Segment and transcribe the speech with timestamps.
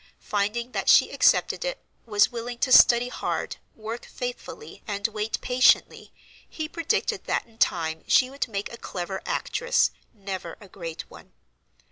[0.23, 6.11] Finding that she accepted it, was willing to study hard, work faithfully, and wait patiently,
[6.49, 11.33] he predicted that in time she would make a clever actress, never a great one.